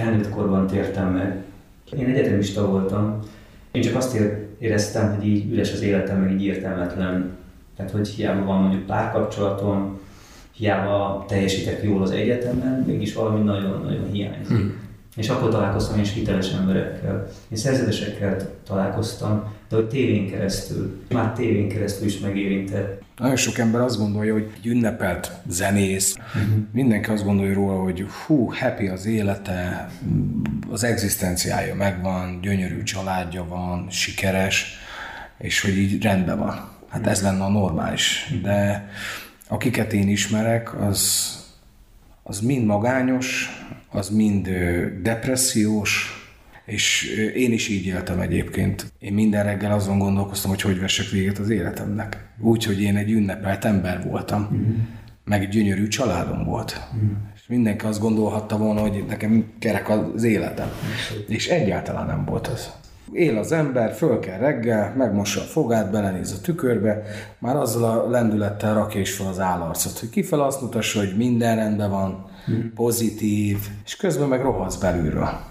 felnőtt 0.00 0.30
korban 0.30 0.66
tértem 0.66 1.12
meg. 1.12 1.42
Én 1.98 2.06
egyetemista 2.06 2.66
voltam, 2.70 3.18
én 3.70 3.82
csak 3.82 3.96
azt 3.96 4.18
éreztem, 4.58 5.14
hogy 5.14 5.26
így 5.26 5.52
üres 5.52 5.72
az 5.72 5.82
életem, 5.82 6.20
meg 6.20 6.32
így 6.32 6.44
értelmetlen. 6.44 7.30
Tehát, 7.76 7.90
hogy 7.90 8.08
hiába 8.08 8.44
van 8.44 8.60
mondjuk 8.60 8.86
párkapcsolatom, 8.86 9.98
hiába 10.52 11.24
teljesítek 11.28 11.82
jól 11.82 12.02
az 12.02 12.10
egyetemen, 12.10 12.84
mégis 12.86 13.14
valami 13.14 13.42
nagyon-nagyon 13.42 14.10
hiányzik. 14.10 14.56
Hmm. 14.56 14.74
És 15.16 15.28
akkor 15.28 15.50
találkoztam 15.50 16.00
is 16.00 16.12
hiteles 16.12 16.52
emberekkel. 16.52 17.26
Én 17.48 17.58
szerzetesekkel 17.58 18.36
találkoztam, 18.66 19.52
de 19.68 19.76
hogy 19.76 19.88
tévén 19.88 20.30
keresztül, 20.30 21.04
már 21.10 21.32
tévén 21.32 21.68
keresztül 21.68 22.06
is 22.06 22.18
megérintett. 22.18 23.02
Nagyon 23.16 23.36
sok 23.36 23.58
ember 23.58 23.80
azt 23.80 23.98
gondolja, 23.98 24.32
hogy 24.32 24.50
egy 24.56 24.66
ünnepelt 24.66 25.32
zenész, 25.48 26.16
uh-huh. 26.16 26.42
mindenki 26.72 27.10
azt 27.10 27.24
gondolja 27.24 27.54
róla, 27.54 27.82
hogy 27.82 28.06
hú, 28.26 28.52
happy 28.52 28.86
az 28.86 29.06
élete, 29.06 29.90
az 30.70 30.84
egzisztenciája 30.84 31.74
megvan, 31.74 32.40
gyönyörű 32.40 32.82
családja 32.82 33.44
van, 33.44 33.86
sikeres, 33.90 34.78
és 35.38 35.60
hogy 35.60 35.78
így 35.78 36.02
rendben 36.02 36.38
van. 36.38 36.68
Hát 36.88 37.06
ez 37.06 37.22
lenne 37.22 37.44
a 37.44 37.48
normális. 37.48 38.34
De 38.42 38.88
akiket 39.48 39.92
én 39.92 40.08
ismerek, 40.08 40.80
az, 40.80 41.30
az 42.22 42.40
mind 42.40 42.66
magányos, 42.66 43.48
az 43.90 44.08
mind 44.08 44.48
depressziós, 45.02 46.14
és 46.64 47.02
én 47.34 47.52
is 47.52 47.68
így 47.68 47.86
éltem 47.86 48.20
egyébként. 48.20 48.92
Én 48.98 49.12
minden 49.12 49.44
reggel 49.44 49.72
azon 49.72 49.98
gondolkoztam, 49.98 50.50
hogy 50.50 50.60
hogy 50.60 50.80
vessek 50.80 51.08
véget 51.08 51.38
az 51.38 51.50
életemnek. 51.50 52.28
Úgy, 52.38 52.64
hogy 52.64 52.82
én 52.82 52.96
egy 52.96 53.10
ünnepelt 53.10 53.64
ember 53.64 54.02
voltam, 54.04 54.48
mm. 54.54 54.78
meg 55.24 55.42
egy 55.42 55.48
gyönyörű 55.48 55.88
családom 55.88 56.44
volt. 56.44 56.80
Mm. 56.96 57.10
És 57.34 57.46
mindenki 57.48 57.84
azt 57.84 58.00
gondolhatta 58.00 58.58
volna, 58.58 58.80
hogy 58.80 59.04
nekem 59.08 59.52
kerek 59.58 59.88
az 59.88 60.22
életem. 60.22 60.66
Mm. 60.68 61.20
És 61.28 61.48
egyáltalán 61.48 62.06
nem 62.06 62.24
volt 62.24 62.46
az. 62.46 62.70
Él 63.12 63.38
az 63.38 63.52
ember, 63.52 63.92
föl 63.92 64.18
kell 64.18 64.38
reggel, 64.38 64.94
megmossa 64.96 65.40
a 65.40 65.44
fogát, 65.44 65.90
belenéz 65.90 66.32
a 66.32 66.40
tükörbe, 66.40 67.02
már 67.38 67.56
azzal 67.56 67.84
a 67.84 68.10
lendülettel 68.10 68.74
rakja 68.74 69.00
is 69.00 69.14
fel 69.14 69.26
az 69.26 69.38
állarcot, 69.38 69.98
hogy 69.98 70.10
kifele 70.10 70.44
azt 70.44 70.60
mutassa, 70.60 70.98
hogy 70.98 71.16
minden 71.16 71.56
rendben 71.56 71.90
van, 71.90 72.24
mm. 72.50 72.74
pozitív, 72.74 73.58
és 73.84 73.96
közben 73.96 74.28
meg 74.28 74.42
rohasz 74.42 74.76
belülről. 74.76 75.49